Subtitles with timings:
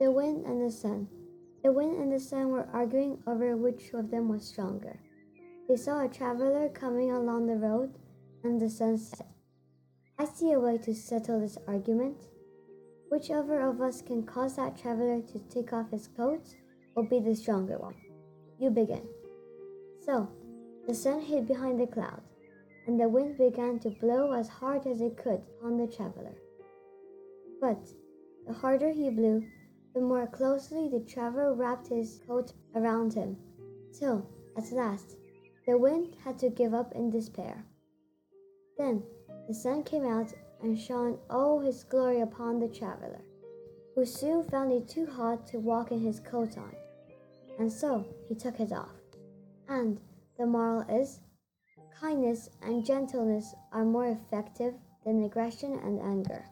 [0.00, 1.08] The wind and the sun.
[1.62, 4.98] The wind and the sun were arguing over which of them was stronger.
[5.66, 7.94] They saw a traveler coming along the road,
[8.42, 9.26] and the sun said,
[10.18, 12.28] I see a way to settle this argument.
[13.10, 16.54] Whichever of us can cause that traveler to take off his coat
[16.94, 17.94] will be the stronger one.
[18.58, 19.08] You begin.
[20.04, 20.28] So,
[20.86, 22.20] the sun hid behind the cloud,
[22.86, 26.34] and the wind began to blow as hard as it could on the traveler.
[27.60, 27.88] But
[28.46, 29.42] the harder he blew,
[29.94, 33.36] the more closely the traveler wrapped his coat around him,
[33.98, 35.16] till, at last,
[35.66, 37.64] the wind had to give up in despair.
[38.76, 39.02] Then
[39.48, 43.22] the sun came out and shone all his glory upon the traveler,
[43.94, 46.74] who soon found it too hot to walk in his coat on,
[47.58, 48.90] and so he took it off.
[49.68, 49.98] And
[50.38, 51.20] the moral is
[52.00, 56.44] kindness and gentleness are more effective than aggression and anger.